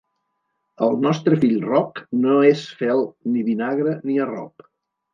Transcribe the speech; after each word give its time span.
El 0.87 0.97
nostre 1.03 1.37
fill 1.43 1.53
Roc 1.67 2.03
no 2.23 2.39
és 2.55 2.65
fel, 2.83 3.07
ni 3.37 3.47
vinagre, 3.55 3.99
ni 4.11 4.21
arrop. 4.29 4.71